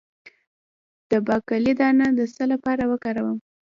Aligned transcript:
د 1.09 1.11
باقلي 1.27 1.73
دانه 1.79 2.07
د 2.17 2.21
څه 2.35 2.43
لپاره 2.51 2.83
وکاروم؟ 2.91 3.37